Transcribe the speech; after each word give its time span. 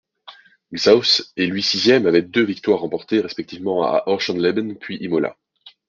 Xaus 0.73 1.31
est 1.37 1.45
lui 1.45 1.61
sixième 1.61 2.07
avec 2.07 2.31
deux 2.31 2.43
victoires 2.43 2.79
remportées 2.79 3.19
respectivement 3.19 3.83
à 3.83 4.01
Oschersleben 4.07 4.75
puis 4.79 4.97
Imola. 4.99 5.37